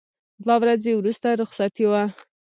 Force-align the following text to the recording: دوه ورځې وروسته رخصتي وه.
دوه 0.45 0.55
ورځې 0.61 0.91
وروسته 0.95 1.27
رخصتي 1.41 1.85
وه. 1.91 2.03